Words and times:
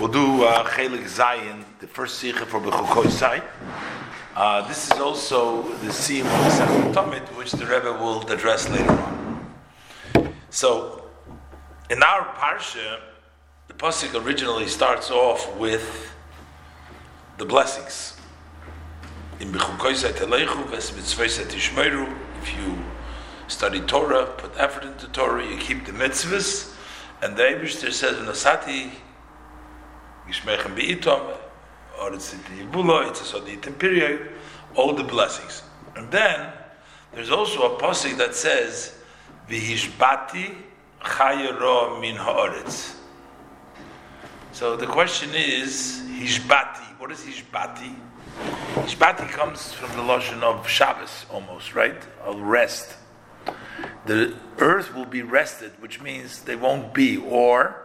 We'll 0.00 0.08
do 0.08 0.44
uh, 0.44 0.66
Chelik 0.66 1.04
Zayin, 1.04 1.62
the 1.78 1.86
first 1.86 2.20
Sikha 2.20 2.46
for 2.46 2.58
Bechukosai. 2.58 3.44
Uh, 4.34 4.66
this 4.66 4.90
is 4.90 4.98
also 4.98 5.74
the 5.74 5.92
Sim 5.92 6.24
of 6.24 6.32
Sefet 6.32 6.94
Tomit, 6.94 7.36
which 7.36 7.52
the 7.52 7.66
Rebbe 7.66 7.92
will 7.92 8.26
address 8.30 8.66
later 8.70 8.92
on. 8.92 9.54
So, 10.48 11.04
in 11.90 12.02
our 12.02 12.24
Parsha, 12.36 13.00
the 13.68 13.74
Pasuk 13.74 14.24
originally 14.24 14.68
starts 14.68 15.10
off 15.10 15.54
with 15.58 16.10
the 17.36 17.44
blessings. 17.44 18.18
In 19.38 19.52
Bechukosai 19.52 20.12
Telechu, 20.12 20.66
Ves 20.70 20.96
Mitzvah 20.96 21.44
Tishmeru, 21.44 22.10
if 22.40 22.56
you 22.56 22.78
study 23.48 23.82
Torah, 23.82 24.24
put 24.38 24.52
effort 24.56 24.84
into 24.84 25.08
Torah, 25.08 25.46
you 25.46 25.58
keep 25.58 25.84
the 25.84 25.92
mitzvahs, 25.92 26.74
and 27.20 27.36
the 27.36 27.42
Eibishter 27.42 27.92
says, 27.92 28.16
Nasati 28.16 28.92
Yishmechem 30.30 30.74
Be'itom, 30.76 31.36
or 32.00 32.14
it's 32.14 32.30
the 32.30 32.36
Yibula, 32.36 33.08
it's 33.08 33.20
a 33.20 33.38
Soditim 33.40 33.78
period, 33.78 34.30
all 34.76 34.94
the 34.94 35.02
blessings. 35.02 35.62
And 35.96 36.10
then 36.10 36.52
there's 37.12 37.30
also 37.30 37.74
a 37.74 37.78
passage 37.80 38.16
that 38.16 38.34
says, 38.34 38.94
Vihishbati 39.48 40.54
Chayero 41.00 42.00
Min 42.00 42.16
Haaretz. 42.16 42.96
So 44.52 44.76
the 44.76 44.86
question 44.86 45.30
is, 45.34 46.02
Hishbati, 46.06 46.98
what 47.00 47.10
is 47.10 47.20
Hishbati? 47.20 47.94
Hishbati 48.74 49.28
comes 49.30 49.72
from 49.72 49.90
the 49.96 50.02
lotion 50.02 50.42
of 50.42 50.68
Shabbos 50.68 51.26
almost, 51.30 51.74
right? 51.74 52.00
Of 52.24 52.40
rest. 52.40 52.96
The 54.06 54.34
earth 54.58 54.94
will 54.94 55.06
be 55.06 55.22
rested, 55.22 55.72
which 55.80 56.00
means 56.00 56.42
they 56.42 56.56
won't 56.56 56.94
be, 56.94 57.16
or 57.16 57.79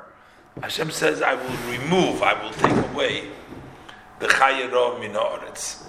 Hashem 0.62 0.92
says, 0.92 1.22
I 1.22 1.34
will 1.34 1.72
remove, 1.72 2.22
I 2.24 2.42
will 2.42 2.52
take 2.52 2.92
away 2.92 3.28
the 4.20 4.28
Chayero 4.28 5.00
Minoretz. 5.00 5.84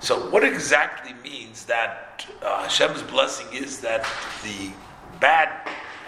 So, 0.00 0.28
what 0.30 0.44
exactly 0.44 1.14
means 1.22 1.64
that 1.66 2.26
uh, 2.42 2.64
Hashem's 2.64 3.02
blessing 3.02 3.46
is 3.52 3.80
that 3.80 4.06
the 4.42 4.70
bad 5.20 5.48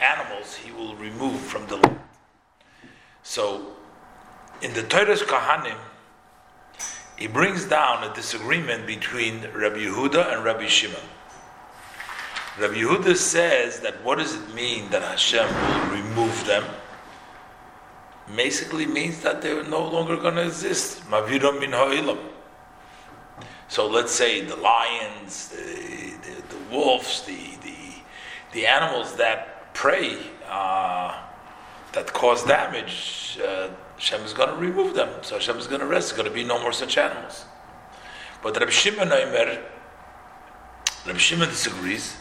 animals 0.03 0.57
he 0.57 0.73
will 0.73 0.97
remove 0.97 1.41
from 1.41 1.67
the 1.69 1.77
land? 1.77 2.01
So, 3.23 3.77
in 4.61 4.75
the 4.75 4.83
Toras 4.83 5.23
Kohanim, 5.23 5.79
he 7.17 7.27
brings 7.27 7.65
down 7.65 8.05
a 8.05 8.13
disagreement 8.15 8.87
between 8.87 9.43
Rabbi 9.55 9.79
Yehuda 9.79 10.35
and 10.35 10.45
Rabbi 10.45 10.67
Shimon. 10.67 11.01
Rabbi 12.59 12.75
Yehuda 12.75 13.17
says 13.17 13.81
that 13.81 14.03
what 14.05 14.19
does 14.19 14.35
it 14.35 14.55
mean 14.55 14.91
that 14.91 15.03
Hashem 15.03 15.47
will 15.47 15.97
remove 15.97 16.45
them? 16.47 16.65
Basically 18.37 18.87
means 18.87 19.21
that 19.23 19.43
they're 19.43 19.65
no 19.65 19.89
longer 19.89 20.17
going 20.17 20.35
to 20.35 20.47
exist. 20.47 21.03
Maviram 21.11 21.65
ha'ilam. 21.65 22.19
So 23.69 23.89
let's 23.89 24.13
say 24.13 24.43
the 24.43 24.57
lions, 24.57 25.49
the, 25.49 26.15
the, 26.23 26.43
the 26.49 26.57
wolves, 26.71 27.23
the, 27.23 27.57
the, 27.63 27.77
the 28.53 28.67
animals 28.67 29.17
that 29.17 29.75
prey, 29.75 30.19
uh, 30.49 31.23
that 31.93 32.13
cause 32.13 32.45
damage, 32.45 33.39
uh, 33.45 33.71
Hashem 33.95 34.23
is 34.23 34.33
going 34.33 34.51
to 34.51 34.57
remove 34.57 34.95
them. 34.95 35.09
So 35.23 35.37
Hashem 35.37 35.57
is 35.57 35.67
going 35.67 35.81
to 35.81 35.87
rest. 35.87 36.11
There's 36.11 36.17
going 36.17 36.29
to 36.29 36.35
be 36.35 36.45
no 36.45 36.61
more 36.61 36.73
such 36.73 36.99
animals. 36.99 37.45
But 38.43 38.59
Rabbi 38.59 38.71
Shimon 38.71 39.09
Rabbi 39.09 39.59
Shimon 41.19 41.49
disagrees. 41.49 42.17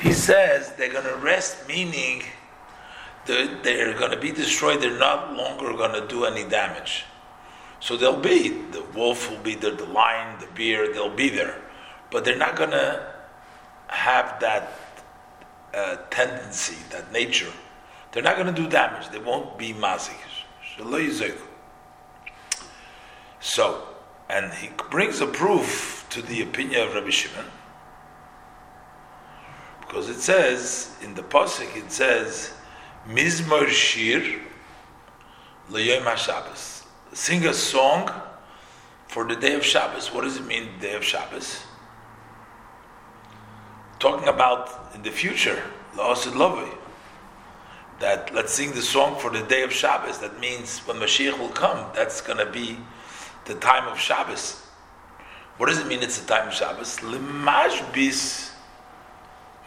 He 0.00 0.12
says 0.12 0.72
they're 0.72 0.92
going 0.92 1.06
to 1.06 1.16
rest, 1.16 1.68
meaning 1.68 2.24
they're 3.26 3.98
going 3.98 4.10
to 4.10 4.18
be 4.18 4.32
destroyed. 4.32 4.80
They're 4.80 4.98
not 4.98 5.34
longer 5.34 5.72
going 5.74 6.00
to 6.00 6.06
do 6.06 6.24
any 6.24 6.48
damage. 6.48 7.04
So 7.80 7.96
they'll 7.96 8.20
be 8.20 8.48
the 8.48 8.82
wolf 8.94 9.30
will 9.30 9.38
be 9.38 9.54
there, 9.54 9.74
the 9.74 9.86
lion, 9.86 10.38
the 10.40 10.46
bear. 10.46 10.92
They'll 10.92 11.14
be 11.14 11.30
there, 11.30 11.60
but 12.10 12.24
they're 12.24 12.36
not 12.36 12.56
going 12.56 12.70
to 12.70 13.12
have 13.88 14.38
that 14.40 14.72
uh, 15.72 15.96
tendency, 16.10 16.76
that 16.90 17.10
nature. 17.12 17.50
They're 18.12 18.22
not 18.22 18.36
going 18.36 18.52
to 18.52 18.62
do 18.62 18.68
damage. 18.68 19.08
They 19.10 19.18
won't 19.18 19.56
be 19.56 19.72
mazik. 19.72 20.16
So, 23.40 23.88
and 24.28 24.52
he 24.54 24.70
brings 24.90 25.20
a 25.20 25.26
proof 25.26 26.06
to 26.10 26.22
the 26.22 26.42
opinion 26.42 26.88
of 26.88 26.94
Rabbi 26.94 27.10
Shimon. 27.10 27.46
Because 29.80 30.08
it 30.08 30.20
says, 30.20 30.94
in 31.02 31.14
the 31.14 31.22
Pasuk, 31.22 31.76
it 31.76 31.90
says, 31.90 32.52
Mizmor 33.10 33.66
Shir 33.66 34.40
L'Yom 35.68 36.04
HaShabbos. 36.04 36.84
Sing 37.12 37.44
a 37.46 37.52
song 37.52 38.08
for 39.08 39.24
the 39.26 39.34
day 39.34 39.54
of 39.54 39.64
Shabbos. 39.64 40.12
What 40.14 40.22
does 40.22 40.36
it 40.36 40.46
mean, 40.46 40.68
day 40.80 40.94
of 40.94 41.02
Shabbos? 41.02 41.64
Talking 43.98 44.28
about 44.28 44.94
in 44.94 45.02
the 45.02 45.10
future, 45.10 45.60
La'asid 45.94 46.32
Lovei. 46.32 46.72
That 47.98 48.32
let's 48.32 48.54
sing 48.54 48.72
the 48.72 48.82
song 48.82 49.18
for 49.18 49.30
the 49.30 49.42
day 49.42 49.62
of 49.62 49.72
Shabbos. 49.72 50.18
That 50.18 50.38
means 50.38 50.78
when 50.80 50.98
Mashiach 50.98 51.36
will 51.36 51.48
come, 51.48 51.86
that's 51.94 52.20
going 52.20 52.38
to 52.38 52.50
be 52.50 52.78
the 53.44 53.54
time 53.56 53.88
of 53.88 53.98
Shabbos. 53.98 54.62
What 55.56 55.68
does 55.68 55.80
it 55.80 55.88
mean 55.88 56.02
it's 56.02 56.20
the 56.20 56.26
time 56.32 56.48
of 56.48 56.54
Shabbos? 56.54 56.98
Limashbis 56.98 58.52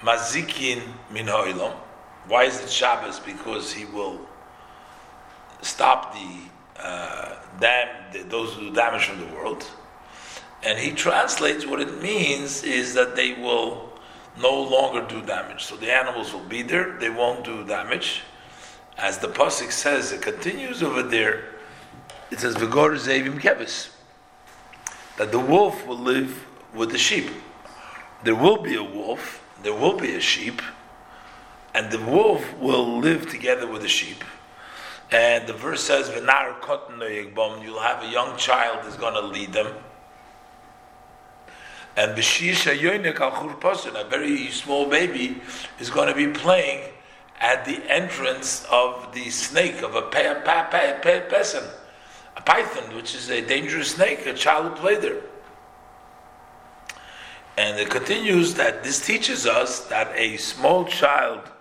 mazikin 0.01 0.81
min 1.11 1.27
ha'olam. 1.27 1.75
Why 2.27 2.45
is 2.45 2.61
it 2.61 2.69
Shabbos? 2.69 3.19
Because 3.19 3.73
he 3.73 3.85
will 3.85 4.19
stop 5.61 6.13
the 6.13 6.81
uh, 6.81 7.35
dam, 7.59 7.87
the, 8.11 8.23
those 8.23 8.53
who 8.53 8.69
do 8.69 8.73
damage 8.73 9.05
from 9.05 9.19
the 9.19 9.35
world. 9.35 9.65
And 10.63 10.79
he 10.79 10.91
translates 10.91 11.65
what 11.65 11.81
it 11.81 12.01
means 12.01 12.63
is 12.63 12.93
that 12.93 13.15
they 13.15 13.33
will 13.33 13.91
no 14.41 14.61
longer 14.61 15.05
do 15.07 15.21
damage. 15.21 15.63
So 15.63 15.75
the 15.75 15.93
animals 15.93 16.33
will 16.33 16.45
be 16.45 16.61
there, 16.61 16.97
they 16.99 17.09
won't 17.09 17.43
do 17.43 17.65
damage. 17.65 18.21
As 18.97 19.17
the 19.17 19.27
Pasuk 19.27 19.71
says, 19.71 20.11
it 20.11 20.21
continues 20.21 20.81
over 20.81 21.03
there, 21.03 21.45
it 22.31 22.39
says, 22.39 22.55
Vigor 22.55 22.95
Zevim 22.95 23.39
Kevis, 23.39 23.89
that 25.17 25.31
the 25.31 25.39
wolf 25.39 25.85
will 25.85 25.97
live 25.97 26.45
with 26.73 26.91
the 26.91 26.97
sheep. 26.97 27.29
There 28.23 28.35
will 28.35 28.61
be 28.61 28.75
a 28.75 28.83
wolf, 28.83 29.43
there 29.61 29.73
will 29.73 29.97
be 29.97 30.15
a 30.15 30.19
sheep, 30.19 30.61
and 31.73 31.91
the 31.91 31.99
wolf 31.99 32.57
will 32.57 32.99
live 32.99 33.29
together 33.29 33.67
with 33.67 33.81
the 33.81 33.87
sheep. 33.87 34.23
And 35.11 35.47
the 35.47 35.53
verse 35.53 35.83
says, 35.83 36.09
"V'nar 36.09 37.63
You'll 37.63 37.79
have 37.79 38.03
a 38.03 38.07
young 38.07 38.37
child 38.37 38.79
that's 38.83 38.97
going 38.97 39.13
to 39.13 39.21
lead 39.21 39.53
them. 39.53 39.73
And 41.95 42.17
b'shisha 42.17 42.77
yoinek 42.77 43.19
al 43.19 43.95
a 43.95 44.09
very 44.09 44.49
small 44.49 44.87
baby, 44.87 45.41
is 45.79 45.89
going 45.89 46.09
to 46.09 46.15
be 46.15 46.27
playing 46.27 46.91
at 47.39 47.65
the 47.65 47.81
entrance 47.91 48.65
of 48.71 49.13
the 49.13 49.29
snake 49.29 49.81
of 49.81 49.95
a 49.95 50.03
pe- 50.03 50.25
a 50.25 52.41
python, 52.41 52.95
which 52.95 53.13
is 53.13 53.29
a 53.29 53.41
dangerous 53.41 53.91
snake. 53.91 54.25
A 54.25 54.33
child 54.33 54.71
will 54.71 54.77
play 54.77 54.95
there. 54.95 55.21
And 57.55 57.79
it 57.79 57.91
continues 57.91 58.55
that 58.55 58.83
this 58.83 59.05
teaches 59.05 59.45
us 59.45 59.81
that 59.85 60.11
a 60.15 60.37
small 60.37 60.85
child 60.85 61.51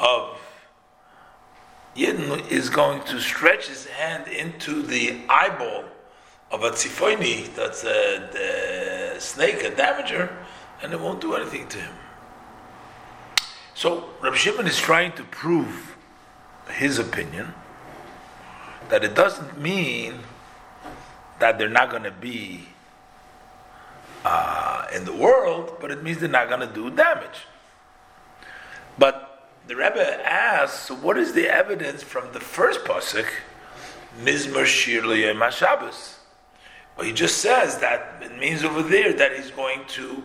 of 0.00 0.40
Yidden 1.94 2.50
is 2.50 2.70
going 2.70 3.02
to 3.04 3.20
stretch 3.20 3.68
his 3.68 3.86
hand 3.86 4.28
into 4.28 4.82
the 4.82 5.20
eyeball 5.28 5.84
of 6.50 6.64
a 6.64 6.70
tzifoini, 6.70 7.54
that's 7.54 7.84
a, 7.84 9.20
snake, 9.20 9.62
a 9.62 9.70
damager, 9.70 10.32
and 10.82 10.92
it 10.92 11.00
won't 11.00 11.20
do 11.20 11.34
anything 11.34 11.68
to 11.68 11.78
him. 11.78 11.94
So 13.74 14.08
Rabbi 14.22 14.36
Shimon 14.36 14.66
is 14.66 14.78
trying 14.78 15.12
to 15.12 15.24
prove 15.24 15.96
his 16.70 16.98
opinion 16.98 17.54
that 18.88 19.04
it 19.04 19.14
doesn't 19.14 19.60
mean 19.60 20.20
that 21.38 21.58
they're 21.58 21.68
not 21.68 21.90
going 21.90 22.02
to 22.02 22.10
be 22.10 22.68
uh, 24.24 24.86
in 24.94 25.04
the 25.04 25.12
world, 25.12 25.76
but 25.80 25.90
it 25.90 26.02
means 26.02 26.18
they're 26.18 26.28
not 26.28 26.48
going 26.48 26.66
to 26.66 26.74
do 26.74 26.90
damage. 26.90 27.46
But 28.98 29.29
the 29.70 29.76
Rebbe 29.76 30.28
asks, 30.28 30.90
what 30.90 31.16
is 31.16 31.32
the 31.32 31.46
evidence 31.46 32.02
from 32.02 32.32
the 32.32 32.40
first 32.40 32.80
pasuk, 32.82 33.28
Mizmor 34.20 34.66
Shir 34.66 35.00
Shabbos? 35.52 36.18
Well, 36.96 37.06
he 37.06 37.12
just 37.12 37.38
says 37.38 37.78
that 37.78 38.20
it 38.20 38.36
means 38.36 38.64
over 38.64 38.82
there 38.82 39.12
that 39.12 39.36
he's 39.36 39.52
going 39.52 39.84
to 39.90 40.24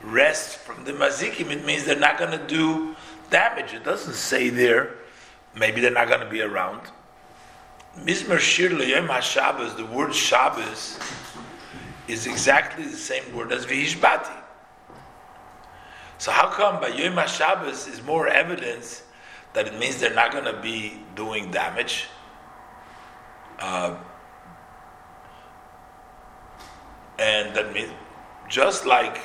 rest 0.00 0.58
from 0.58 0.84
the 0.84 0.92
mazikim. 0.92 1.50
It 1.50 1.64
means 1.64 1.84
they're 1.84 1.98
not 1.98 2.18
going 2.18 2.38
to 2.38 2.46
do 2.46 2.94
damage. 3.30 3.74
It 3.74 3.82
doesn't 3.82 4.14
say 4.14 4.48
there. 4.48 4.94
Maybe 5.56 5.80
they're 5.80 5.90
not 5.90 6.06
going 6.06 6.20
to 6.20 6.30
be 6.30 6.42
around. 6.42 6.82
Mizmor 7.98 8.38
Shir 8.38 8.70
Shabbos. 9.22 9.74
The 9.74 9.86
word 9.86 10.14
Shabbos 10.14 11.00
is 12.06 12.28
exactly 12.28 12.84
the 12.84 12.96
same 12.96 13.34
word 13.34 13.50
as 13.50 13.66
Vihishbati. 13.66 14.43
So 16.24 16.30
how 16.30 16.48
come 16.48 16.80
by 16.80 16.88
Yom 16.88 17.16
HaShabbos 17.16 17.86
is 17.86 18.02
more 18.02 18.28
evidence 18.28 19.02
that 19.52 19.66
it 19.66 19.78
means 19.78 20.00
they're 20.00 20.14
not 20.14 20.32
going 20.32 20.46
to 20.46 20.58
be 20.58 20.98
doing 21.14 21.50
damage? 21.50 22.06
Uh, 23.58 23.94
and 27.18 27.54
that 27.54 27.74
means, 27.74 27.90
just 28.48 28.86
like 28.86 29.20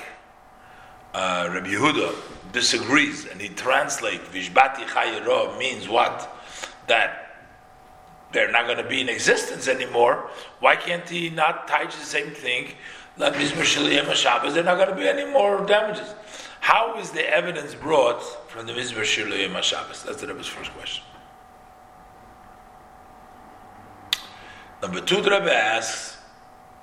uh, 1.14 1.48
Rabbi 1.50 1.70
Yehuda 1.70 2.14
disagrees 2.52 3.28
and 3.28 3.40
he 3.40 3.48
translates 3.48 4.28
Vishbati 4.28 4.84
Chayiro 4.84 5.58
means 5.58 5.88
what? 5.88 6.30
That 6.88 7.48
they're 8.34 8.52
not 8.52 8.66
going 8.66 8.84
to 8.84 8.90
be 8.90 9.00
in 9.00 9.08
existence 9.08 9.70
anymore. 9.70 10.30
Why 10.60 10.76
can't 10.76 11.08
he 11.08 11.30
not 11.30 11.66
teach 11.66 11.96
the 11.96 12.06
same 12.06 12.32
thing? 12.32 12.74
Like 13.16 13.36
Mizmor 13.36 14.16
Shabbos, 14.16 14.54
they're 14.54 14.66
not 14.66 14.76
going 14.76 14.90
to 14.90 14.96
be 14.96 15.08
any 15.08 15.32
more 15.32 15.66
damages. 15.66 16.14
How 16.70 17.00
is 17.00 17.10
the 17.10 17.28
evidence 17.28 17.74
brought 17.74 18.22
from 18.48 18.68
the 18.68 18.74
Mizmor 18.74 19.02
Shiluyim 19.02 19.60
Shabbos? 19.64 20.04
That's 20.04 20.22
the 20.22 20.28
Rebbe's 20.28 20.46
first 20.46 20.70
question. 20.74 21.04
Number 24.80 25.02
two, 25.02 25.20
the 25.20 25.32
Rebbe 25.32 25.52
asks, 25.52 26.20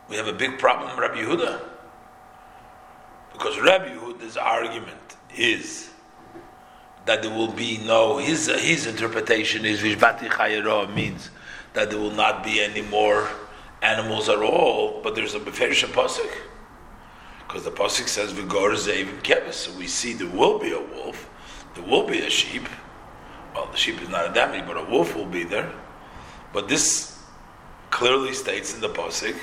we 0.08 0.16
have 0.16 0.26
a 0.26 0.32
big 0.32 0.58
problem 0.58 0.90
with 0.90 0.98
Rabbi 0.98 1.18
Yehuda. 1.18 1.60
Because 3.32 3.60
Rabbi 3.60 3.90
Yehuda's 3.90 4.36
argument 4.36 5.16
is 5.36 5.90
that 7.04 7.22
there 7.22 7.30
will 7.30 7.52
be 7.52 7.78
no, 7.78 8.18
his, 8.18 8.48
his 8.48 8.88
interpretation 8.88 9.64
is 9.64 9.78
Vishbati 9.78 10.28
Chayero 10.28 10.92
means 10.92 11.30
that 11.74 11.90
there 11.90 12.00
will 12.00 12.10
not 12.10 12.42
be 12.42 12.60
any 12.60 12.82
more 12.82 13.28
animals 13.82 14.28
at 14.28 14.38
all, 14.38 15.00
but 15.04 15.14
there's 15.14 15.36
a 15.36 15.38
Beferish 15.38 15.84
Pasuk. 15.92 16.55
Because 17.46 17.64
the 17.64 17.70
Pasuk 17.70 18.08
says, 18.08 18.32
Vigor 18.32 18.74
Zevim 18.74 19.22
Kevis. 19.22 19.54
So 19.54 19.72
we 19.78 19.86
see 19.86 20.12
there 20.12 20.28
will 20.28 20.58
be 20.58 20.72
a 20.72 20.80
wolf, 20.80 21.28
there 21.74 21.84
will 21.84 22.06
be 22.06 22.20
a 22.20 22.30
sheep. 22.30 22.68
Well, 23.54 23.68
the 23.70 23.76
sheep 23.76 24.02
is 24.02 24.08
not 24.08 24.30
a 24.30 24.34
damage, 24.34 24.66
but 24.66 24.76
a 24.76 24.84
wolf 24.84 25.14
will 25.14 25.26
be 25.26 25.44
there. 25.44 25.72
But 26.52 26.68
this 26.68 27.18
clearly 27.90 28.34
states 28.34 28.74
in 28.74 28.80
the 28.80 28.88
Pasuk 28.88 29.36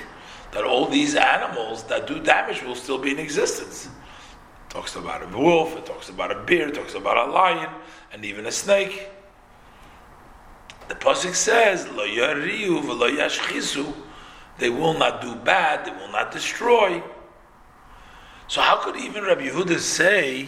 that 0.51 0.63
all 0.63 0.85
these 0.88 1.15
animals 1.15 1.83
that 1.85 2.07
do 2.07 2.19
damage 2.19 2.61
will 2.63 2.75
still 2.75 2.97
be 2.97 3.11
in 3.11 3.19
existence. 3.19 3.88
It 3.88 4.69
talks 4.69 4.95
about 4.95 5.23
a 5.23 5.38
wolf, 5.38 5.75
it 5.75 5.85
talks 5.85 6.09
about 6.09 6.31
a 6.31 6.39
bear, 6.44 6.67
it 6.69 6.75
talks 6.75 6.94
about 6.94 7.27
a 7.27 7.31
lion, 7.31 7.69
and 8.11 8.23
even 8.23 8.45
a 8.45 8.51
snake. 8.51 9.09
The 10.89 10.95
pasuk 10.95 11.33
says, 11.33 11.88
"Lo 11.88 12.05
yariu 12.05 12.83
v'lo 12.83 13.09
yashchisu." 13.17 13.94
They 14.59 14.69
will 14.69 14.94
not 14.94 15.21
do 15.21 15.33
bad. 15.35 15.85
They 15.85 15.91
will 15.91 16.11
not 16.11 16.31
destroy. 16.31 17.01
So 18.53 18.61
how 18.61 18.75
could 18.75 18.95
even 18.97 19.23
Rabbi 19.23 19.47
Yehuda 19.47 19.79
say 19.79 20.47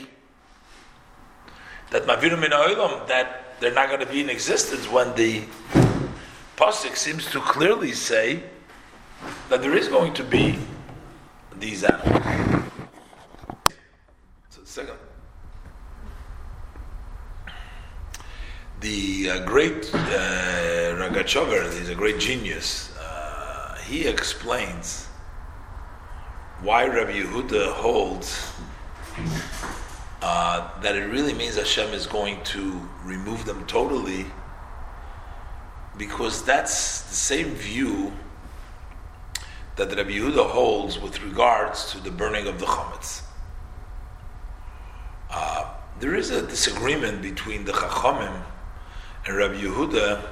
that 1.89 2.05
Maviru 2.05 2.39
min 2.39 2.51
that 2.51 3.59
they're 3.59 3.73
not 3.73 3.87
going 3.87 3.99
to 3.99 4.05
be 4.05 4.21
in 4.21 4.29
existence 4.29 4.87
when 4.87 5.15
the 5.15 5.41
pasuk 6.55 6.95
seems 6.95 7.25
to 7.31 7.39
clearly 7.39 7.93
say 7.93 8.43
that 9.49 9.63
there 9.63 9.75
is 9.75 9.87
going 9.87 10.13
to 10.13 10.23
be 10.23 10.59
these 11.57 11.83
animals? 11.83 12.61
So 14.49 14.61
second. 14.65 14.99
the 18.81 19.31
uh, 19.31 19.45
great 19.45 19.89
uh, 19.95 20.93
Ragachover, 21.01 21.75
he's 21.75 21.89
a 21.89 21.95
great 21.95 22.19
genius, 22.19 22.95
uh, 22.99 23.79
he 23.83 24.05
explains 24.05 25.07
why 26.65 26.87
Rabbi 26.87 27.11
Yehuda 27.11 27.73
holds 27.73 28.51
uh, 30.23 30.81
that 30.81 30.95
it 30.95 31.05
really 31.11 31.33
means 31.35 31.57
Hashem 31.57 31.93
is 31.93 32.07
going 32.07 32.43
to 32.45 32.81
remove 33.03 33.45
them 33.45 33.67
totally, 33.67 34.25
because 35.95 36.43
that's 36.43 37.01
the 37.03 37.13
same 37.13 37.49
view 37.49 38.11
that 39.75 39.95
Rabbi 39.95 40.09
Yehuda 40.09 40.49
holds 40.49 40.99
with 40.99 41.21
regards 41.21 41.91
to 41.91 41.99
the 41.99 42.09
burning 42.09 42.47
of 42.47 42.59
the 42.59 42.65
chametz. 42.65 43.21
Uh, 45.29 45.71
there 45.99 46.15
is 46.15 46.31
a 46.31 46.41
disagreement 46.47 47.21
between 47.21 47.63
the 47.65 47.73
Chachamim 47.73 48.41
and 49.27 49.37
Rabbi 49.37 49.61
Yehuda 49.61 50.29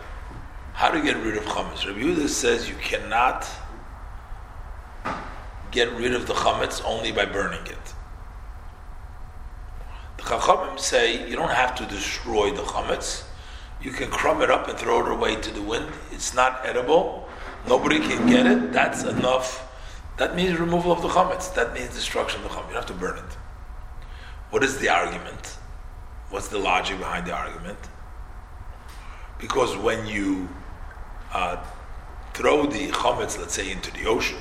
how 0.73 0.89
to 0.89 0.99
get 0.99 1.15
rid 1.17 1.37
of 1.37 1.43
chametz. 1.43 1.85
Rabbi 1.85 1.99
Yehuda 1.99 2.27
says 2.27 2.67
you 2.67 2.75
cannot 2.81 3.47
get 5.73 5.91
rid 5.93 6.13
of 6.13 6.27
the 6.27 6.33
chametz 6.33 6.81
only 6.85 7.11
by 7.11 7.25
burning 7.25 7.65
it. 7.65 7.93
The 10.17 10.23
Chachamim 10.23 10.79
say 10.79 11.27
you 11.27 11.35
don't 11.35 11.51
have 11.51 11.75
to 11.75 11.85
destroy 11.85 12.51
the 12.51 12.61
chametz. 12.61 13.25
You 13.81 13.91
can 13.91 14.09
crumb 14.09 14.41
it 14.41 14.49
up 14.49 14.69
and 14.69 14.77
throw 14.77 15.05
it 15.05 15.11
away 15.11 15.35
to 15.35 15.51
the 15.51 15.61
wind. 15.61 15.91
It's 16.11 16.33
not 16.33 16.61
edible. 16.63 17.27
Nobody 17.67 17.99
can 17.99 18.27
get 18.27 18.45
it. 18.45 18.71
That's 18.71 19.03
enough. 19.03 19.69
That 20.17 20.35
means 20.35 20.57
removal 20.59 20.91
of 20.91 21.01
the 21.01 21.09
chametz. 21.09 21.53
That 21.55 21.73
means 21.73 21.93
destruction 21.93 22.43
of 22.43 22.49
the 22.49 22.55
chametz. 22.55 22.67
You 22.67 22.73
don't 22.73 22.83
have 22.83 22.85
to 22.85 22.93
burn 22.93 23.17
it. 23.17 23.37
What 24.51 24.63
is 24.63 24.77
the 24.77 24.89
argument? 24.89 25.57
What's 26.29 26.47
the 26.47 26.59
logic 26.59 26.99
behind 26.99 27.25
the 27.25 27.33
argument? 27.33 27.79
Because 29.39 29.75
when 29.75 30.05
you 30.05 30.47
uh, 31.33 31.57
throw 32.33 32.67
the 32.67 32.89
chametz, 32.89 33.37
let's 33.39 33.55
say, 33.55 33.71
into 33.71 33.91
the 33.91 34.05
ocean, 34.05 34.37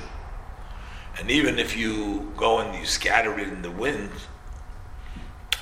and 1.17 1.29
even 1.29 1.59
if 1.59 1.75
you 1.77 2.31
go 2.35 2.59
and 2.59 2.77
you 2.77 2.85
scatter 2.85 3.37
it 3.37 3.47
in 3.47 3.61
the 3.61 3.71
wind, 3.71 4.09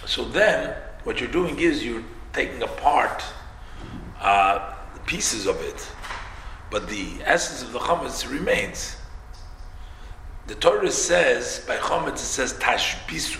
so 0.05 0.25
then 0.25 0.75
what 1.03 1.19
you're 1.19 1.31
doing 1.31 1.59
is 1.59 1.85
you're 1.85 2.03
taking 2.33 2.61
apart 2.63 3.23
uh, 4.19 4.73
pieces 5.05 5.47
of 5.47 5.61
it, 5.61 5.87
but 6.69 6.87
the 6.87 7.15
essence 7.25 7.61
of 7.61 7.73
the 7.73 7.79
chametz 7.79 8.29
remains. 8.29 8.95
The 10.47 10.55
Torah 10.55 10.91
says 10.91 11.63
by 11.67 11.77
chametz 11.77 12.13
it 12.13 12.19
says 12.19 12.53
tashbisu. 12.53 13.39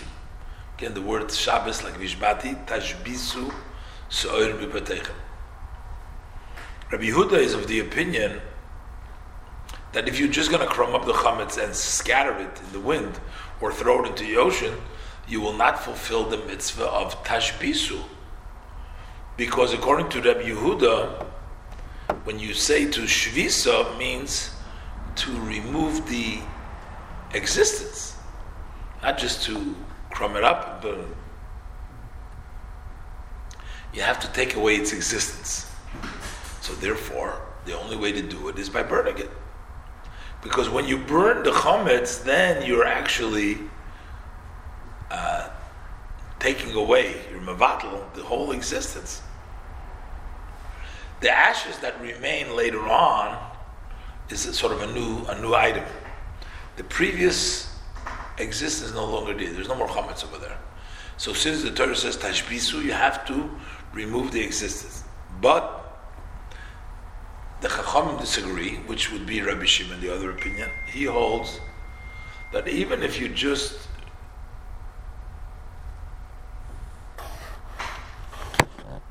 Again, 0.76 0.94
the 0.94 1.02
word 1.02 1.30
Shabbos 1.30 1.82
like 1.82 1.94
vishbati 1.94 2.66
tashbisu 2.66 3.52
so'ir 4.08 4.54
b'patechem. 4.54 5.14
Rabbi 6.90 7.04
Huda 7.04 7.38
is 7.38 7.54
of 7.54 7.68
the 7.68 7.80
opinion 7.80 8.40
that 9.92 10.08
if 10.08 10.18
you're 10.18 10.28
just 10.28 10.50
going 10.50 10.66
to 10.66 10.72
crumb 10.72 10.94
up 10.94 11.04
the 11.04 11.12
chametz 11.12 11.62
and 11.62 11.74
scatter 11.74 12.36
it 12.38 12.60
in 12.64 12.72
the 12.72 12.80
wind 12.80 13.20
or 13.60 13.72
throw 13.72 14.04
it 14.04 14.08
into 14.08 14.24
the 14.24 14.36
ocean, 14.36 14.74
you 15.28 15.40
will 15.40 15.52
not 15.52 15.82
fulfill 15.82 16.24
the 16.24 16.38
mitzvah 16.38 16.86
of 16.86 17.22
tashbisu. 17.24 18.02
Because 19.36 19.72
according 19.72 20.08
to 20.10 20.20
Rabbi 20.20 20.42
Yehuda, 20.42 21.26
when 22.24 22.38
you 22.38 22.54
say 22.54 22.90
to 22.90 23.02
shvisa 23.02 23.96
means 23.98 24.54
to 25.16 25.30
remove 25.40 26.08
the 26.08 26.38
existence, 27.34 28.16
not 29.02 29.18
just 29.18 29.42
to 29.44 29.74
crumb 30.10 30.36
it 30.36 30.44
up, 30.44 30.82
but 30.82 30.98
you 33.92 34.02
have 34.02 34.20
to 34.20 34.28
take 34.32 34.56
away 34.56 34.76
its 34.76 34.92
existence. 34.92 35.70
So 36.60 36.72
therefore, 36.74 37.42
the 37.64 37.78
only 37.78 37.96
way 37.96 38.12
to 38.12 38.22
do 38.22 38.48
it 38.48 38.58
is 38.58 38.68
by 38.68 38.82
burning 38.82 39.18
it. 39.18 39.30
Because 40.42 40.68
when 40.68 40.86
you 40.86 40.98
burn 40.98 41.44
the 41.44 41.50
chametz, 41.50 42.22
then 42.22 42.66
you're 42.66 42.84
actually 42.84 43.58
uh, 45.10 45.48
taking 46.40 46.74
away 46.74 47.14
your 47.30 47.40
mavatl, 47.40 48.12
the 48.14 48.22
whole 48.22 48.50
existence. 48.50 49.22
The 51.20 51.30
ashes 51.30 51.78
that 51.78 52.00
remain 52.00 52.56
later 52.56 52.80
on 52.80 53.38
is 54.28 54.40
sort 54.56 54.72
of 54.72 54.82
a 54.82 54.92
new 54.92 55.24
a 55.26 55.40
new 55.40 55.54
item. 55.54 55.84
The 56.76 56.84
previous 56.84 57.72
existence 58.38 58.92
no 58.92 59.04
longer 59.04 59.34
there. 59.34 59.52
There's 59.52 59.68
no 59.68 59.76
more 59.76 59.86
chametz 59.86 60.24
over 60.24 60.38
there. 60.38 60.58
So 61.18 61.32
since 61.32 61.62
the 61.62 61.70
Torah 61.70 61.94
says 61.94 62.16
tashbisu, 62.16 62.82
you 62.82 62.92
have 62.92 63.24
to 63.26 63.48
remove 63.92 64.32
the 64.32 64.40
existence. 64.40 65.04
But 65.40 65.81
the 67.62 67.68
Chachamim 67.68 68.18
disagree, 68.18 68.76
which 68.86 69.12
would 69.12 69.24
be 69.24 69.40
Rabbi 69.40 69.64
Shimon, 69.64 70.00
the 70.00 70.12
other 70.12 70.32
opinion. 70.32 70.68
He 70.92 71.04
holds 71.04 71.60
that 72.52 72.66
even 72.66 73.04
if 73.04 73.20
you 73.20 73.28
just 73.28 73.88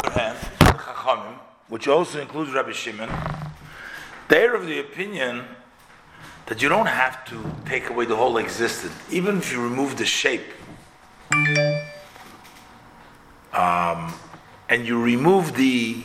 hand, 0.03 0.37
Chachamim, 0.59 1.39
which 1.69 1.87
also 1.87 2.19
includes 2.19 2.51
Rabbi 2.51 2.73
Shimon, 2.73 3.09
they're 4.27 4.53
of 4.53 4.67
the 4.67 4.79
opinion 4.79 5.45
that 6.47 6.61
you 6.61 6.67
don't 6.67 6.87
have 6.87 7.23
to 7.25 7.41
take 7.65 7.89
away 7.89 8.03
the 8.03 8.17
whole 8.17 8.35
existence, 8.35 8.93
even 9.09 9.37
if 9.37 9.53
you 9.53 9.63
remove 9.63 9.95
the 9.95 10.05
shape. 10.05 10.51
Um, 13.53 14.13
and 14.67 14.85
you 14.85 15.01
remove 15.01 15.55
the 15.55 16.03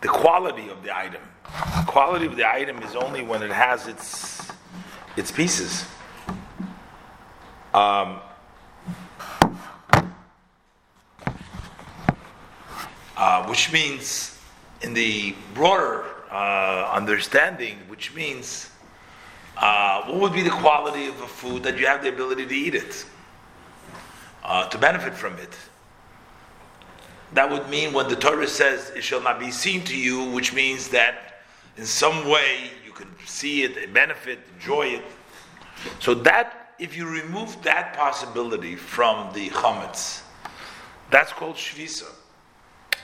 the 0.00 0.08
quality 0.08 0.68
of 0.68 0.82
the 0.82 0.96
item 0.96 1.20
quality 1.86 2.26
of 2.26 2.36
the 2.36 2.48
item 2.48 2.82
is 2.82 2.94
only 2.94 3.22
when 3.22 3.42
it 3.42 3.50
has 3.50 3.86
its 3.86 4.50
its 5.16 5.32
pieces. 5.32 5.84
Um, 7.74 8.20
uh, 13.16 13.44
which 13.46 13.72
means, 13.72 14.38
in 14.82 14.94
the 14.94 15.34
broader 15.52 16.04
uh, 16.30 16.90
understanding, 16.92 17.78
which 17.88 18.14
means 18.14 18.70
uh, 19.56 20.02
what 20.04 20.20
would 20.20 20.32
be 20.32 20.42
the 20.42 20.50
quality 20.50 21.08
of 21.08 21.20
a 21.20 21.26
food 21.26 21.64
that 21.64 21.78
you 21.78 21.86
have 21.86 22.02
the 22.02 22.08
ability 22.08 22.46
to 22.46 22.54
eat 22.54 22.74
it, 22.74 23.04
uh, 24.44 24.68
to 24.68 24.78
benefit 24.78 25.14
from 25.14 25.36
it. 25.38 25.52
That 27.32 27.50
would 27.50 27.68
mean 27.68 27.92
when 27.92 28.08
the 28.08 28.16
Torah 28.16 28.46
says 28.46 28.90
it 28.94 29.02
shall 29.02 29.20
not 29.20 29.40
be 29.40 29.50
seen 29.50 29.82
to 29.84 29.96
you, 29.96 30.30
which 30.30 30.54
means 30.54 30.88
that 30.88 31.37
in 31.78 31.86
some 31.86 32.28
way 32.28 32.70
you 32.84 32.92
can 32.92 33.08
see 33.24 33.62
it, 33.62 33.94
benefit, 33.94 34.40
enjoy 34.54 34.88
it. 34.88 35.04
So 36.00 36.12
that 36.14 36.74
if 36.78 36.96
you 36.96 37.08
remove 37.08 37.62
that 37.62 37.96
possibility 37.96 38.76
from 38.76 39.32
the 39.32 39.48
chametz, 39.50 40.22
that's 41.10 41.32
called 41.32 41.56
shvisa, 41.56 42.10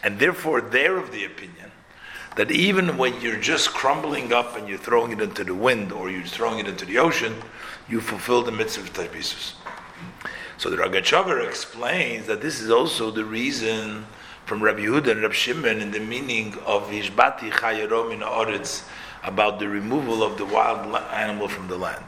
and 0.02 0.19
therefore 0.19 0.61
they're 0.61 0.99
of 0.99 1.12
the 1.12 1.25
opinion 1.25 1.71
that 2.37 2.50
even 2.50 2.97
when 2.99 3.21
you're 3.21 3.38
just 3.38 3.71
crumbling 3.71 4.33
up 4.33 4.57
and 4.57 4.69
you're 4.69 4.76
throwing 4.76 5.12
it 5.12 5.21
into 5.21 5.45
the 5.45 5.54
wind 5.54 5.93
or 5.93 6.11
you're 6.11 6.26
throwing 6.26 6.59
it 6.59 6.66
into 6.66 6.85
the 6.85 6.99
ocean, 6.99 7.33
you 7.88 8.00
fulfill 8.00 8.43
the 8.43 8.50
mitzvah 8.50 8.90
of. 8.90 9.54
So 10.59 10.69
the 10.69 10.76
Ragachover 10.76 11.47
explains 11.47 12.26
that 12.26 12.40
this 12.40 12.61
is 12.61 12.71
also 12.71 13.12
the 13.12 13.25
reason 13.25 14.04
from 14.44 14.62
Rabbi 14.62 14.80
Yehuda 14.80 15.12
and 15.12 15.22
Rabbi 15.22 15.34
Shimon 15.34 15.80
in 15.80 15.90
the 15.90 16.00
meaning 16.00 16.54
of 16.66 16.88
Yishbati 16.88 17.50
Chayarom 17.50 18.12
in 18.12 18.20
Oretz 18.20 18.84
about 19.22 19.58
the 19.58 19.68
removal 19.68 20.22
of 20.22 20.36
the 20.36 20.44
wild 20.44 20.94
animal 21.12 21.48
from 21.48 21.66
the 21.68 21.78
land. 21.78 22.04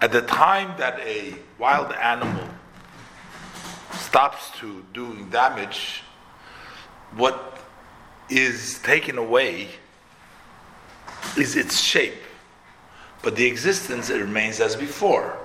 At 0.00 0.12
the 0.12 0.22
time 0.22 0.76
that 0.78 0.98
a 1.00 1.34
wild 1.58 1.92
animal 1.92 2.48
stops 3.92 4.50
to 4.58 4.84
doing 4.92 5.30
damage, 5.30 6.02
what 7.14 7.58
is 8.28 8.80
taken 8.80 9.16
away 9.16 9.68
is 11.38 11.54
its 11.54 11.80
shape, 11.80 12.22
but 13.22 13.36
the 13.36 13.46
existence 13.46 14.10
remains 14.10 14.60
as 14.60 14.74
before. 14.74 15.38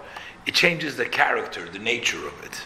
It 0.48 0.56
changes 0.56 0.98
the 0.98 1.06
character, 1.06 1.70
the 1.70 1.80
nature 1.80 2.26
of 2.26 2.44
it. 2.44 2.66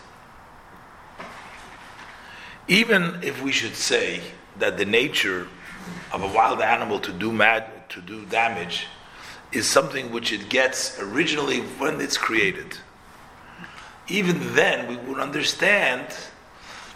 Even 2.68 3.20
if 3.22 3.42
we 3.44 3.52
should 3.52 3.76
say 3.76 4.22
that 4.58 4.78
the 4.78 4.86
nature 4.86 5.48
of 6.12 6.24
a 6.24 6.28
wild 6.28 6.62
animal 6.62 7.00
to 7.00 7.12
do 7.12 7.32
mad 7.32 7.90
to 7.90 8.02
do 8.02 8.26
damage 8.26 8.88
is 9.52 9.70
something 9.70 10.12
which 10.12 10.34
it 10.34 10.50
gets 10.50 11.00
originally 11.00 11.60
when 11.60 12.02
it's 12.02 12.18
created. 12.18 12.78
Even 14.08 14.56
then, 14.56 14.88
we 14.88 14.98
would 14.98 15.20
understand 15.20 16.08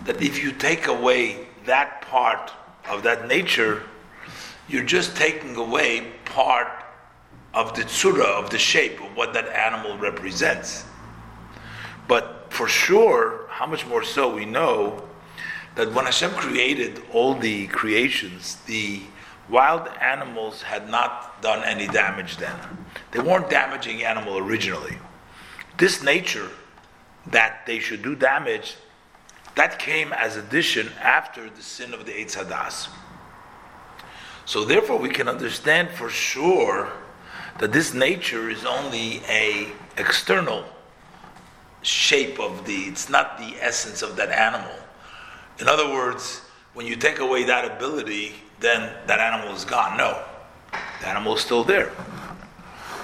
that 0.05 0.21
if 0.21 0.43
you 0.43 0.51
take 0.51 0.87
away 0.87 1.47
that 1.65 2.01
part 2.01 2.51
of 2.89 3.03
that 3.03 3.27
nature, 3.27 3.83
you're 4.67 4.83
just 4.83 5.15
taking 5.15 5.55
away 5.55 6.07
part 6.25 6.67
of 7.53 7.75
the 7.75 7.83
tsura, 7.83 8.25
of 8.25 8.49
the 8.49 8.57
shape 8.57 9.01
of 9.01 9.15
what 9.15 9.33
that 9.33 9.47
animal 9.49 9.97
represents. 9.97 10.85
But 12.07 12.47
for 12.49 12.67
sure, 12.67 13.47
how 13.49 13.65
much 13.65 13.85
more 13.85 14.03
so 14.03 14.33
we 14.33 14.45
know 14.45 15.08
that 15.75 15.93
when 15.93 16.05
Hashem 16.05 16.31
created 16.31 17.01
all 17.13 17.33
the 17.33 17.67
creations, 17.67 18.55
the 18.65 19.01
wild 19.49 19.87
animals 20.01 20.61
had 20.61 20.89
not 20.89 21.41
done 21.41 21.63
any 21.63 21.87
damage 21.87 22.37
then. 22.37 22.57
They 23.11 23.19
weren't 23.19 23.49
damaging 23.49 24.03
animal 24.03 24.37
originally. 24.37 24.97
This 25.77 26.03
nature 26.03 26.49
that 27.27 27.65
they 27.65 27.79
should 27.79 28.03
do 28.03 28.15
damage 28.15 28.75
that 29.55 29.79
came 29.79 30.13
as 30.13 30.37
addition 30.37 30.89
after 31.01 31.49
the 31.49 31.61
sin 31.61 31.93
of 31.93 32.05
the 32.05 32.13
Eitz 32.13 32.37
Hadas. 32.37 32.87
So 34.45 34.63
therefore, 34.63 34.97
we 34.97 35.09
can 35.09 35.27
understand 35.27 35.89
for 35.89 36.09
sure 36.09 36.91
that 37.59 37.73
this 37.73 37.93
nature 37.93 38.49
is 38.49 38.65
only 38.65 39.21
a 39.27 39.67
external 39.97 40.63
shape 41.81 42.39
of 42.39 42.65
the. 42.65 42.73
It's 42.83 43.09
not 43.09 43.37
the 43.37 43.55
essence 43.59 44.01
of 44.01 44.15
that 44.15 44.29
animal. 44.29 44.71
In 45.59 45.67
other 45.67 45.89
words, 45.89 46.41
when 46.73 46.85
you 46.85 46.95
take 46.95 47.19
away 47.19 47.43
that 47.45 47.65
ability, 47.69 48.33
then 48.59 48.93
that 49.07 49.19
animal 49.19 49.55
is 49.55 49.65
gone. 49.65 49.97
No, 49.97 50.23
the 51.01 51.07
animal 51.07 51.35
is 51.35 51.41
still 51.41 51.63
there. 51.63 51.91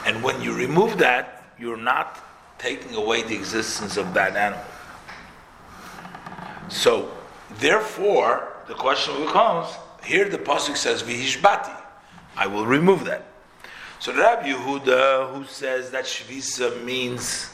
And 0.05 0.21
when 0.23 0.41
you 0.41 0.53
remove 0.53 0.97
that, 0.99 1.51
you're 1.59 1.77
not 1.77 2.19
taking 2.57 2.95
away 2.95 3.23
the 3.23 3.35
existence 3.35 3.97
of 3.97 4.13
that 4.13 4.35
animal. 4.35 4.63
So, 6.69 7.11
therefore, 7.59 8.53
the 8.67 8.73
question 8.73 9.19
becomes 9.25 9.67
here 10.03 10.29
the 10.29 10.37
pasuk 10.37 10.77
says 10.77 11.03
vihishbati, 11.03 11.75
I 12.37 12.47
will 12.47 12.65
remove 12.65 13.05
that. 13.05 13.25
So 13.99 14.13
Rabbi 14.13 14.49
Yehuda, 14.49 15.33
who 15.33 15.45
says 15.45 15.89
that 15.91 16.05
shvisa 16.05 16.83
means 16.83 17.49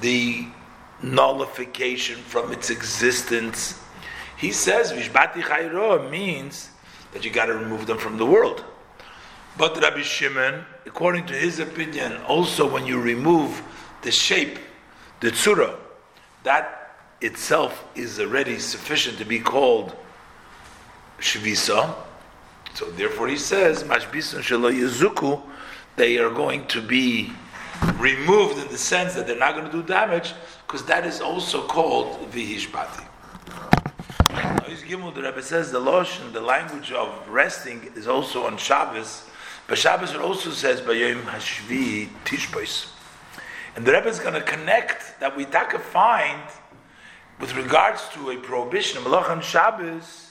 the 0.00 0.46
nullification 1.02 2.16
from 2.16 2.52
its 2.52 2.70
existence, 2.70 3.80
he 4.44 4.52
says 4.52 4.92
vishbati 4.92 5.40
chayro 5.40 6.10
means 6.10 6.68
that 7.14 7.24
you 7.24 7.30
got 7.30 7.46
to 7.46 7.54
remove 7.54 7.86
them 7.86 7.96
from 7.96 8.18
the 8.18 8.26
world. 8.26 8.62
But 9.56 9.80
Rabbi 9.80 10.02
Shimon, 10.02 10.66
according 10.84 11.24
to 11.28 11.32
his 11.32 11.60
opinion, 11.60 12.18
also 12.28 12.70
when 12.70 12.84
you 12.84 13.00
remove 13.00 13.62
the 14.02 14.10
shape, 14.10 14.58
the 15.20 15.30
tzura, 15.30 15.76
that 16.42 16.94
itself 17.22 17.86
is 17.94 18.20
already 18.20 18.58
sufficient 18.58 19.16
to 19.16 19.24
be 19.24 19.40
called 19.40 19.96
shvisa. 21.20 21.94
So 22.74 22.90
therefore, 22.90 23.28
he 23.28 23.38
says 23.38 23.82
mashbisun 23.84 24.42
shelo 24.42 24.70
yezuku. 24.70 25.40
They 25.96 26.18
are 26.18 26.28
going 26.28 26.66
to 26.66 26.82
be 26.82 27.32
removed 27.94 28.58
in 28.58 28.68
the 28.68 28.76
sense 28.76 29.14
that 29.14 29.26
they're 29.26 29.38
not 29.38 29.54
going 29.54 29.64
to 29.64 29.72
do 29.72 29.82
damage, 29.82 30.34
because 30.66 30.84
that 30.84 31.06
is 31.06 31.22
also 31.22 31.66
called 31.66 32.30
vihishbati. 32.30 33.06
The 34.54 35.22
Rebbe 35.22 35.42
says 35.42 35.70
the 35.70 35.80
lotion, 35.80 36.32
the 36.32 36.40
language 36.40 36.92
of 36.92 37.28
resting, 37.28 37.92
is 37.96 38.06
also 38.06 38.46
on 38.46 38.56
Shabbos. 38.56 39.24
But 39.66 39.78
Shabbos 39.78 40.14
also 40.14 40.50
says 40.50 40.80
Bayom 40.80 41.22
Hashvi 41.22 42.08
Tishbos. 42.24 42.90
And 43.76 43.84
the 43.84 43.92
Rebbe 43.92 44.08
is 44.08 44.18
going 44.18 44.34
to 44.34 44.42
connect 44.42 45.18
that 45.20 45.36
we 45.36 45.44
take 45.44 45.72
a 45.72 45.78
find 45.78 46.42
with 47.40 47.54
regards 47.56 48.08
to 48.10 48.30
a 48.30 48.36
prohibition 48.36 48.98
of 48.98 49.04
Malach 49.04 49.42
Shabbos, 49.42 50.30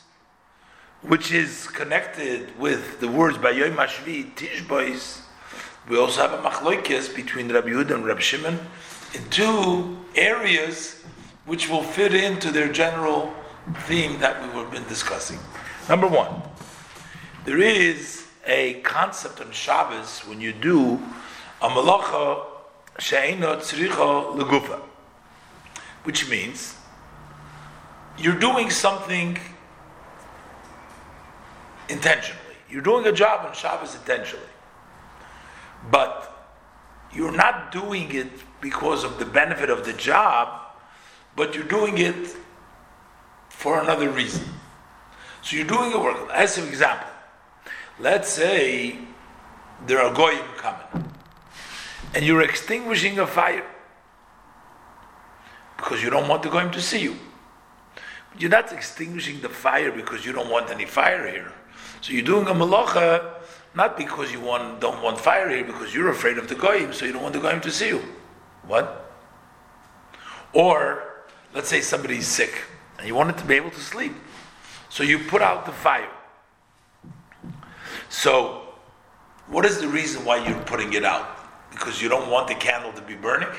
which 1.01 1.32
is 1.32 1.68
connected 1.68 2.58
with 2.58 3.00
the 3.00 3.08
words 3.08 3.38
by 3.38 3.51
Yom 3.51 3.74
Hashvi, 3.74 4.34
Tishbois, 4.36 5.24
we 5.89 5.98
also 5.98 6.22
have 6.22 6.32
a 6.32 6.38
machloikis 6.38 7.13
between 7.13 7.51
Rabbi 7.51 7.70
Yehuda 7.70 7.96
and 7.96 8.06
Rabbi 8.06 8.22
Shimon 8.22 8.58
in 9.13 9.30
two 9.30 9.98
areas 10.15 11.03
which 11.46 11.70
will 11.70 11.84
fit 11.84 12.13
into 12.13 12.51
their 12.51 12.72
general 12.72 13.34
theme 13.86 14.20
that 14.20 14.41
we 14.41 14.60
have 14.60 14.72
been 14.72 14.88
discussing. 14.88 15.39
Number 15.89 16.08
one, 16.08 16.41
there 17.46 17.60
is 17.60 18.25
a 18.46 18.75
concept 18.82 19.41
on 19.41 19.51
Shabbos 19.51 20.20
when 20.22 20.41
you 20.41 20.53
do 20.53 21.01
a 21.62 21.70
malacha 21.70 22.46
she'ena 23.00 23.58
tzricha 23.58 24.38
legufa, 24.38 24.79
which 26.03 26.29
means 26.29 26.75
you're 28.17 28.39
doing 28.39 28.70
something 28.70 29.38
intentionally. 31.89 32.41
You're 32.70 32.82
doing 32.82 33.05
a 33.08 33.12
job 33.12 33.46
on 33.46 33.53
Shabbos 33.53 33.96
intentionally. 33.96 34.46
But 35.91 36.29
you're 37.13 37.36
not 37.36 37.72
doing 37.72 38.12
it 38.13 38.32
because 38.62 39.03
of 39.03 39.20
the 39.20 39.25
benefit 39.25 39.70
of 39.70 39.86
the 39.86 39.93
job, 39.93 40.62
but 41.36 41.53
you're 41.55 41.65
doing 41.65 41.98
it 41.98 42.36
for 43.63 43.79
another 43.79 44.10
reason. 44.10 44.43
So 45.41 45.55
you're 45.55 45.65
doing 45.65 45.93
a 45.93 45.98
work. 45.98 46.29
As 46.34 46.58
an 46.58 46.67
example, 46.67 47.08
let's 47.98 48.27
say 48.27 48.98
there 49.88 50.01
are 50.01 50.13
goyim 50.13 50.46
coming, 50.58 51.10
and 52.13 52.25
you're 52.25 52.41
extinguishing 52.41 53.20
a 53.20 53.25
fire 53.25 53.65
because 55.77 56.03
you 56.03 56.10
don't 56.10 56.27
want 56.27 56.43
the 56.43 56.50
goyim 56.50 56.72
to 56.72 56.82
see 56.82 57.01
you. 57.08 57.15
But 58.32 58.41
You're 58.41 58.51
not 58.51 58.74
extinguishing 58.74 59.39
the 59.39 59.48
fire 59.48 59.93
because 59.93 60.25
you 60.25 60.34
don't 60.34 60.51
want 60.51 60.70
any 60.70 60.86
fire 60.86 61.25
here. 61.32 61.53
So 62.01 62.12
you're 62.12 62.29
doing 62.34 62.48
a 62.48 62.53
malacha 62.53 63.32
not 63.75 63.96
because 63.96 64.29
you 64.34 64.41
want, 64.41 64.82
don't 64.82 65.01
want 65.01 65.17
fire 65.22 65.50
here, 65.50 65.63
because 65.63 65.96
you're 65.96 66.10
afraid 66.10 66.38
of 66.38 66.50
the 66.50 66.55
goyim, 66.55 66.91
so 66.91 67.05
you 67.05 67.13
don't 67.13 67.24
want 67.24 67.34
the 67.34 67.39
goyim 67.39 67.62
to 67.62 67.72
see 67.72 67.88
you. 67.88 68.01
What? 68.67 69.10
Or 70.51 71.24
let's 71.53 71.70
say 71.70 71.79
somebody's 71.79 72.27
sick 72.27 72.53
and 72.97 73.07
you 73.07 73.15
want 73.15 73.29
it 73.29 73.38
to 73.38 73.45
be 73.45 73.55
able 73.55 73.71
to 73.71 73.79
sleep, 73.79 74.13
so 74.89 75.03
you 75.03 75.19
put 75.19 75.41
out 75.41 75.65
the 75.65 75.71
fire. 75.71 76.09
So, 78.09 78.62
what 79.47 79.65
is 79.65 79.79
the 79.79 79.88
reason 79.88 80.23
why 80.23 80.47
you're 80.47 80.59
putting 80.62 80.93
it 80.93 81.03
out? 81.03 81.27
Because 81.71 82.01
you 82.01 82.09
don't 82.09 82.29
want 82.29 82.47
the 82.47 82.55
candle 82.55 82.93
to 82.93 83.01
be 83.01 83.15
burning? 83.15 83.50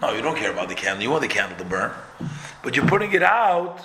No, 0.00 0.12
you 0.12 0.22
don't 0.22 0.36
care 0.36 0.50
about 0.50 0.68
the 0.68 0.74
candle. 0.74 1.02
You 1.02 1.10
want 1.10 1.22
the 1.22 1.28
candle 1.28 1.56
to 1.58 1.64
burn, 1.64 1.92
but 2.62 2.74
you're 2.74 2.86
putting 2.86 3.12
it 3.12 3.22
out 3.22 3.80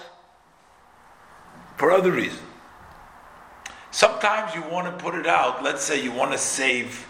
for 1.76 1.92
other 1.92 2.12
reasons. 2.12 2.42
Sometimes 3.92 4.56
you 4.56 4.64
want 4.64 4.88
to 4.88 5.04
put 5.04 5.16
it 5.16 5.28
out. 5.28 5.64
Let's 5.64 5.84
say 5.84 6.02
you 6.04 6.12
want 6.12 6.32
to 6.32 6.38
save 6.38 7.08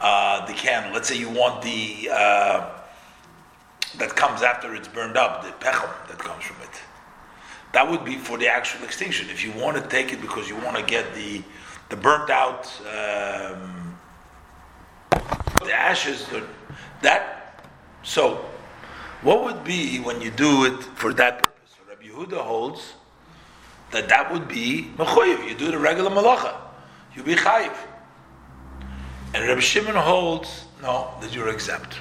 uh, 0.00 0.44
the 0.46 0.52
candle. 0.52 0.92
Let's 0.92 1.08
say 1.08 1.18
you 1.18 1.30
want 1.30 1.62
the 1.62 2.08
uh, 2.12 2.70
that 3.98 4.14
comes 4.14 4.42
after 4.42 4.74
it's 4.74 4.88
burned 4.88 5.16
up, 5.16 5.42
the 5.42 5.50
pechum 5.64 5.90
that 6.08 6.18
comes 6.18 6.44
from 6.44 6.60
it. 6.62 6.80
That 7.76 7.90
would 7.90 8.06
be 8.06 8.16
for 8.16 8.38
the 8.38 8.48
actual 8.48 8.84
extinction. 8.84 9.28
If 9.28 9.44
you 9.44 9.52
want 9.52 9.76
to 9.76 9.86
take 9.86 10.10
it 10.10 10.22
because 10.22 10.48
you 10.48 10.56
want 10.56 10.78
to 10.78 10.82
get 10.82 11.14
the 11.14 11.42
the 11.90 11.96
burnt 11.96 12.30
out 12.30 12.64
um, 12.80 13.98
the 15.62 15.74
ashes, 15.74 16.26
that 17.02 17.62
so 18.02 18.36
what 19.20 19.44
would 19.44 19.62
be 19.62 19.98
when 19.98 20.22
you 20.22 20.30
do 20.30 20.64
it 20.64 20.82
for 20.94 21.12
that 21.12 21.42
purpose? 21.42 21.74
Rabbi 21.86 22.04
Yehuda 22.04 22.38
holds 22.38 22.94
that 23.90 24.08
that 24.08 24.32
would 24.32 24.48
be 24.48 24.90
mechoyev. 24.96 25.46
You 25.46 25.54
do 25.54 25.70
the 25.70 25.78
regular 25.78 26.08
malacha, 26.08 26.54
you 27.14 27.22
be 27.22 27.34
chayiv. 27.34 27.76
And 29.34 29.46
Rabbi 29.46 29.60
Shimon 29.60 29.96
holds 29.96 30.64
no 30.80 31.12
that 31.20 31.34
you're 31.34 31.50
exempt. 31.50 31.98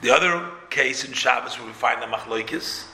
The 0.00 0.10
other 0.10 0.48
case 0.70 1.04
in 1.04 1.12
Shabbos 1.12 1.58
where 1.58 1.66
we 1.66 1.74
find 1.74 2.00
the 2.00 2.06
machloikis 2.06 2.87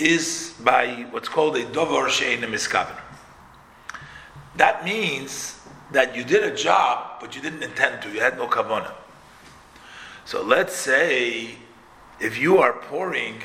is 0.00 0.54
by 0.60 1.06
what's 1.10 1.28
called 1.28 1.56
a 1.56 1.64
dover 1.72 2.08
shein 2.08 2.40
miskaven. 2.40 2.96
That 4.56 4.84
means 4.84 5.60
that 5.92 6.16
you 6.16 6.24
did 6.24 6.42
a 6.44 6.54
job, 6.54 7.20
but 7.20 7.34
you 7.34 7.42
didn't 7.42 7.62
intend 7.62 8.02
to. 8.02 8.10
You 8.10 8.20
had 8.20 8.36
no 8.36 8.48
kavanah. 8.48 8.92
So 10.24 10.42
let's 10.42 10.74
say 10.74 11.56
if 12.20 12.38
you 12.38 12.58
are 12.58 12.72
pouring 12.72 13.42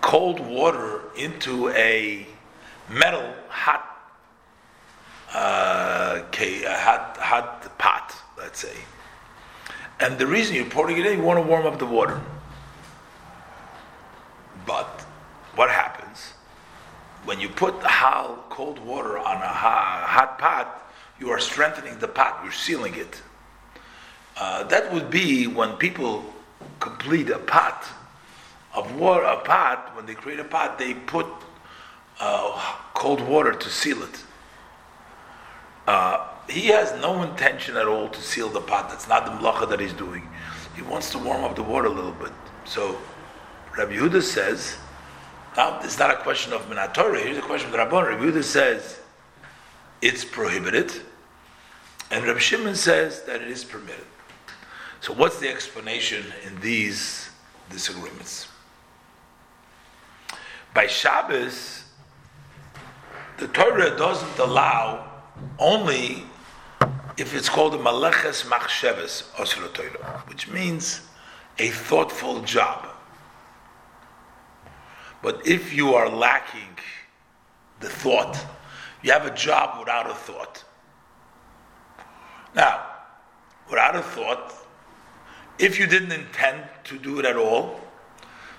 cold 0.00 0.40
water 0.40 1.02
into 1.16 1.70
a 1.70 2.26
metal 2.88 3.34
hot 3.48 3.84
uh, 5.34 6.22
a 6.40 6.78
hot 6.78 7.16
hot 7.18 7.78
pot, 7.78 8.14
let's 8.38 8.60
say, 8.60 8.76
and 10.00 10.18
the 10.18 10.26
reason 10.26 10.54
you're 10.56 10.64
pouring 10.64 10.96
it 10.98 11.06
in, 11.06 11.18
you 11.18 11.24
want 11.24 11.38
to 11.38 11.42
warm 11.42 11.66
up 11.66 11.78
the 11.78 11.86
water. 11.86 12.20
But 14.66 15.04
what 15.54 15.70
happens 15.70 16.34
when 17.38 17.48
you 17.48 17.54
put 17.54 17.80
hot 17.84 18.50
cold 18.50 18.80
water 18.80 19.16
on 19.16 19.36
a 19.36 19.46
hot 19.46 20.40
pot? 20.40 20.92
You 21.20 21.30
are 21.30 21.38
strengthening 21.38 21.96
the 22.00 22.08
pot. 22.08 22.40
You're 22.42 22.50
sealing 22.50 22.96
it. 22.96 23.22
Uh, 24.36 24.64
that 24.64 24.92
would 24.92 25.08
be 25.08 25.46
when 25.46 25.74
people 25.74 26.24
complete 26.80 27.30
a 27.30 27.38
pot 27.38 27.86
of 28.74 28.92
water, 28.96 29.22
a 29.22 29.38
pot. 29.38 29.94
When 29.94 30.04
they 30.04 30.14
create 30.14 30.40
a 30.40 30.44
pot, 30.44 30.80
they 30.80 30.94
put 30.94 31.26
uh, 32.18 32.76
cold 32.94 33.20
water 33.20 33.52
to 33.52 33.70
seal 33.70 34.02
it. 34.02 34.24
Uh, 35.86 36.26
he 36.50 36.66
has 36.66 36.90
no 37.00 37.22
intention 37.22 37.76
at 37.76 37.86
all 37.86 38.08
to 38.08 38.20
seal 38.20 38.48
the 38.48 38.60
pot. 38.60 38.88
That's 38.88 39.06
not 39.06 39.26
the 39.26 39.30
mlacha 39.30 39.68
that 39.70 39.78
he's 39.78 39.92
doing. 39.92 40.28
He 40.74 40.82
wants 40.82 41.12
to 41.12 41.18
warm 41.20 41.44
up 41.44 41.54
the 41.54 41.62
water 41.62 41.86
a 41.86 41.92
little 41.92 42.10
bit. 42.10 42.32
So 42.64 42.98
Rabbi 43.76 43.92
Yehuda 43.92 44.22
says, 44.22 44.76
now 45.56 45.80
it's 45.82 45.98
not 45.98 46.10
a 46.10 46.16
question 46.16 46.52
of 46.52 46.62
Minatorah, 46.68 47.22
here's 47.22 47.38
a 47.38 47.42
question 47.42 47.66
of 47.66 47.72
the 47.72 47.78
Rabban. 47.78 48.20
Rabbi 48.20 48.40
says 48.40 49.00
it's 50.00 50.24
prohibited, 50.24 50.92
and 52.10 52.24
Rabbi 52.24 52.38
Shimon 52.38 52.74
says 52.74 53.22
that 53.22 53.42
it 53.42 53.48
is 53.48 53.64
permitted. 53.64 54.04
So 55.00 55.12
what's 55.12 55.38
the 55.38 55.48
explanation 55.48 56.24
in 56.46 56.60
these 56.60 57.30
disagreements? 57.70 58.48
By 60.74 60.86
Shabbos, 60.86 61.84
the 63.38 63.48
Torah 63.48 63.96
doesn't 63.96 64.38
allow 64.38 65.08
only 65.58 66.24
if 67.16 67.34
it's 67.34 67.48
called 67.48 67.74
a 67.74 67.78
maleches 67.78 68.44
machsheves 68.44 69.24
osra 69.40 69.68
Torah, 69.68 70.22
which 70.26 70.48
means 70.48 71.02
a 71.58 71.68
thoughtful 71.70 72.40
job. 72.42 72.87
But 75.22 75.46
if 75.46 75.72
you 75.72 75.94
are 75.94 76.08
lacking 76.08 76.78
the 77.80 77.88
thought, 77.88 78.38
you 79.02 79.12
have 79.12 79.26
a 79.26 79.34
job 79.34 79.78
without 79.78 80.10
a 80.10 80.14
thought. 80.14 80.64
Now, 82.54 82.86
without 83.68 83.96
a 83.96 84.02
thought, 84.02 84.54
if 85.58 85.78
you 85.78 85.86
didn't 85.86 86.12
intend 86.12 86.64
to 86.84 86.98
do 86.98 87.18
it 87.18 87.24
at 87.24 87.36
all, 87.36 87.80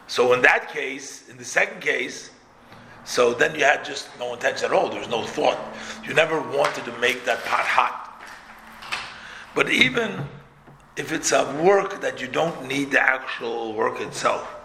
so 0.07 0.33
in 0.33 0.41
that 0.41 0.69
case, 0.69 1.29
in 1.29 1.37
the 1.37 1.45
second 1.45 1.81
case, 1.81 2.31
so 3.05 3.33
then 3.33 3.55
you 3.55 3.63
had 3.63 3.85
just 3.85 4.07
no 4.19 4.33
intention 4.33 4.65
at 4.65 4.71
all. 4.71 4.89
There 4.89 4.99
was 4.99 5.09
no 5.09 5.23
thought. 5.23 5.57
You 6.05 6.13
never 6.13 6.39
wanted 6.39 6.85
to 6.85 6.97
make 6.99 7.25
that 7.25 7.43
pot 7.45 7.65
hot. 7.65 8.23
But 9.55 9.69
even 9.69 10.27
if 10.95 11.11
it's 11.11 11.31
a 11.31 11.45
work 11.63 12.01
that 12.01 12.21
you 12.21 12.27
don't 12.27 12.67
need 12.67 12.91
the 12.91 13.01
actual 13.01 13.73
work 13.73 14.01
itself. 14.01 14.58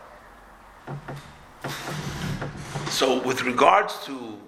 So, 2.94 3.20
with 3.26 3.42
regards 3.42 4.04
to 4.04 4.38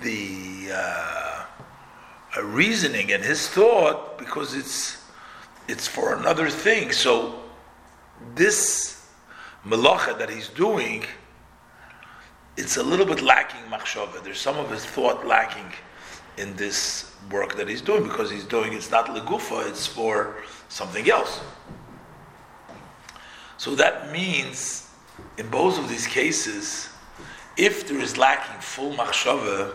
the 0.00 0.70
uh, 0.72 1.44
reasoning 2.42 3.12
and 3.12 3.22
his 3.22 3.46
thought, 3.50 4.16
because 4.16 4.54
it's 4.54 5.04
it's 5.68 5.86
for 5.86 6.16
another 6.16 6.48
thing. 6.48 6.90
So, 6.90 7.42
this 8.34 9.06
melacha 9.66 10.16
that 10.16 10.30
he's 10.30 10.48
doing 10.48 11.04
it's 12.56 12.78
a 12.78 12.82
little 12.82 13.04
bit 13.04 13.20
lacking 13.20 13.60
machshava. 13.70 14.24
There's 14.24 14.40
some 14.40 14.56
of 14.56 14.70
his 14.70 14.86
thought 14.86 15.26
lacking 15.26 15.70
in 16.38 16.56
this 16.56 17.12
work 17.30 17.56
that 17.56 17.68
he's 17.68 17.82
doing 17.82 18.04
because 18.04 18.30
he's 18.30 18.44
doing 18.46 18.72
it's 18.72 18.90
not 18.90 19.08
legufa, 19.08 19.68
it's 19.68 19.86
for 19.86 20.36
something 20.70 21.10
else. 21.10 21.42
So 23.58 23.74
that 23.74 24.10
means 24.10 24.88
in 25.36 25.50
both 25.50 25.78
of 25.78 25.90
these 25.90 26.06
cases, 26.06 26.88
if 27.56 27.86
there 27.86 27.98
is 27.98 28.16
lacking 28.16 28.60
full 28.60 28.92
machshava, 28.94 29.74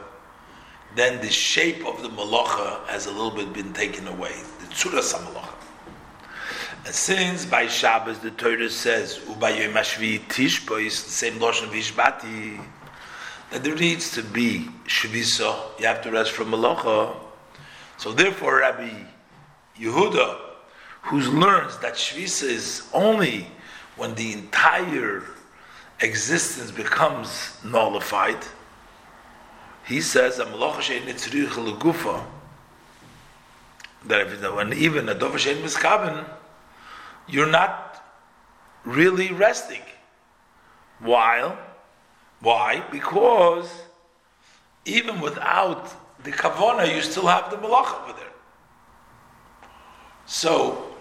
then 0.96 1.22
the 1.22 1.30
shape 1.30 1.86
of 1.86 2.02
the 2.02 2.10
malacha 2.10 2.86
has 2.88 3.06
a 3.06 3.12
little 3.12 3.32
bit 3.32 3.54
been 3.54 3.74
taken 3.74 4.08
away. 4.08 4.34
The 4.60 4.66
tzura 4.68 5.02
samalacha. 5.02 5.54
And 6.86 6.96
since 6.96 7.46
by 7.46 7.68
Shabbos 7.68 8.20
the 8.20 8.32
Torah 8.32 8.70
says 8.70 9.20
Ubayom 9.20 9.74
Hashvi 9.74 10.20
Tishbo 10.28 10.84
is 10.84 11.04
the 11.04 11.12
same 11.12 11.34
lashon 11.34 11.68
Vishbati, 11.68 12.64
that 13.52 13.64
there 13.64 13.76
needs 13.76 14.12
to 14.12 14.24
be 14.24 14.70
Shvisa. 14.86 15.80
You 15.80 15.86
have 15.88 16.02
to 16.04 16.12
rest 16.12 16.32
from 16.32 16.52
Malacha. 16.52 17.16
So 17.98 18.14
therefore, 18.14 18.60
Rabbi 18.60 18.92
Yehuda, 19.80 20.40
who 21.04 21.20
learns 21.20 21.78
that 21.80 21.96
Shvisa 21.96 22.44
is 22.44 22.88
only 22.94 23.48
when 23.96 24.16
the 24.16 24.34
entire 24.34 25.24
existence 26.02 26.72
becomes 26.72 27.58
nullified, 27.64 28.44
he 29.86 30.02
says 30.02 30.38
that 30.38 30.48
if 34.22 34.56
when 34.56 34.74
even 34.74 35.10
a 35.10 35.14
dover 35.14 35.38
shein 35.38 35.62
miskaben, 35.62 36.26
you're 37.28 37.48
not 37.50 38.04
really 38.86 39.32
resting. 39.32 39.82
While, 41.00 41.58
why? 42.40 42.84
Because 42.92 43.70
even 44.86 45.20
without 45.22 45.94
the 46.24 46.32
kavona, 46.32 46.94
you 46.94 47.02
still 47.02 47.28
have 47.28 47.50
the 47.52 47.58
malach 47.58 48.04
over 48.04 48.14
there. 48.14 48.32
So 50.26 50.96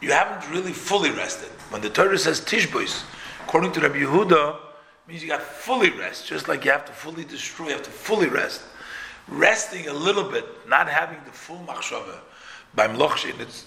you 0.00 0.12
haven't 0.12 0.50
really 0.50 0.72
fully 0.72 1.10
rested. 1.10 1.50
When 1.70 1.82
the 1.82 1.90
Torah 1.90 2.18
says 2.18 2.40
tishbois, 2.40 3.02
according 3.48 3.72
to 3.72 3.80
Rabbi 3.80 4.00
Yehuda, 4.00 4.58
means 5.06 5.22
you 5.22 5.28
got 5.28 5.40
fully 5.40 5.88
rest, 5.88 6.26
just 6.26 6.48
like 6.48 6.66
you 6.66 6.70
have 6.70 6.84
to 6.84 6.92
fully 6.92 7.24
destroy, 7.24 7.68
you 7.68 7.72
have 7.72 7.82
to 7.82 7.90
fully 7.90 8.28
rest. 8.28 8.60
Resting 9.26 9.88
a 9.88 9.92
little 9.94 10.24
bit, 10.24 10.44
not 10.68 10.86
having 10.86 11.18
the 11.24 11.30
full 11.30 11.56
machshava 11.66 12.18
by 12.74 12.86
mloch 12.86 13.24
it's 13.40 13.64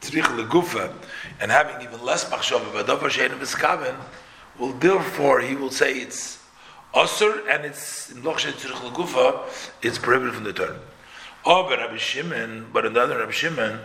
tzrich 0.00 0.24
legufa, 0.24 0.92
and 1.40 1.52
having 1.52 1.80
even 1.86 2.04
less 2.04 2.28
machshava, 2.30 2.64
v'adavar 2.72 3.08
she'enu 3.08 3.36
miskaven, 3.36 3.94
will 4.58 4.72
therefore, 4.72 5.40
he 5.40 5.54
will 5.54 5.70
say 5.70 5.92
it's 5.98 6.42
osur, 6.92 7.48
and 7.48 7.64
it's 7.64 8.10
in 8.10 8.24
loch 8.24 8.40
she'en 8.40 8.54
tzrich 8.54 8.90
legufa, 8.90 9.72
it's 9.82 9.98
prohibited 9.98 10.34
from 10.34 10.42
the 10.42 10.52
Torah. 10.52 10.80
Oh, 11.44 11.68
but 11.68 11.78
Rabbi 11.78 11.96
Shimon, 11.96 12.66
but 12.72 12.84
another 12.84 13.18
Rabbi 13.18 13.30
Shimon, 13.30 13.78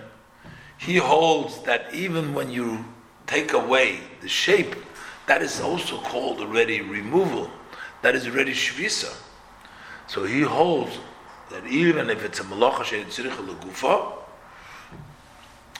he 0.79 0.97
holds 0.97 1.61
that 1.61 1.93
even 1.93 2.33
when 2.33 2.49
you 2.49 2.85
take 3.27 3.53
away 3.53 3.99
the 4.21 4.27
shape, 4.27 4.75
that 5.27 5.41
is 5.41 5.61
also 5.61 5.99
called 5.99 6.39
already 6.39 6.81
removal. 6.81 7.51
That 8.01 8.15
is 8.15 8.27
already 8.27 8.53
shvisa. 8.53 9.13
So 10.07 10.23
he 10.23 10.41
holds 10.41 10.97
that 11.51 11.65
even 11.67 12.09
if 12.09 12.23
it's 12.23 12.39
a 12.39 12.43
malacha 12.43 12.85
she'en 12.85 13.05
tzrich 13.05 13.35
legufa, 13.35 14.13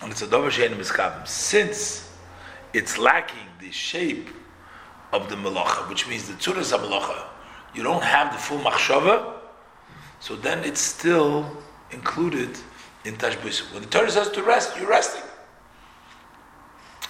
and 0.01 0.11
it's 0.11 0.21
a 0.21 0.27
dover 0.27 0.49
shein 0.49 0.69
miskabim. 0.75 1.27
Since 1.27 2.13
it's 2.73 2.97
lacking 2.97 3.47
the 3.59 3.71
shape 3.71 4.29
of 5.13 5.29
the 5.29 5.35
melacha, 5.35 5.89
which 5.89 6.07
means 6.07 6.27
the 6.27 6.33
tzuras 6.33 6.77
melacha, 6.77 7.23
you 7.73 7.83
don't 7.83 8.03
have 8.03 8.31
the 8.33 8.37
full 8.37 8.59
machshava. 8.59 9.33
so 10.19 10.35
then 10.35 10.63
it's 10.63 10.81
still 10.81 11.57
included 11.91 12.49
in 13.05 13.15
tashbis. 13.15 13.71
When 13.73 13.81
the 13.81 13.89
Torah 13.89 14.11
says 14.11 14.29
to 14.31 14.43
rest, 14.43 14.77
you're 14.77 14.89
resting. 14.89 15.23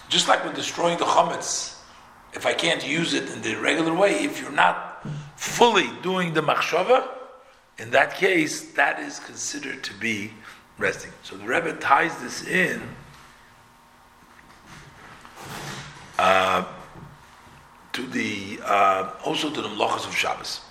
Just 0.09 0.27
like 0.27 0.45
when 0.45 0.53
destroying 0.53 0.97
the 0.97 1.05
chametz, 1.05 1.76
if 2.37 2.45
I 2.45 2.53
can't 2.53 2.87
use 2.87 3.15
it 3.15 3.31
in 3.31 3.41
the 3.41 3.55
regular 3.55 3.93
way, 3.93 4.23
if 4.23 4.39
you're 4.39 4.51
not 4.51 5.03
fully 5.35 5.89
doing 6.03 6.33
the 6.35 6.41
machshava, 6.41 7.09
in 7.79 7.89
that 7.91 8.15
case, 8.15 8.73
that 8.73 8.99
is 8.99 9.19
considered 9.19 9.83
to 9.83 9.93
be 9.95 10.31
resting. 10.77 11.11
So 11.23 11.35
the 11.35 11.45
Rebbe 11.45 11.73
ties 11.73 12.15
this 12.21 12.47
in 12.47 12.81
uh, 16.19 16.63
to 17.93 18.05
the 18.05 18.59
uh, 18.63 19.13
also 19.25 19.49
to 19.49 19.61
the 19.61 19.69
mlachas 19.69 20.07
of 20.07 20.15
Shabbos. 20.15 20.61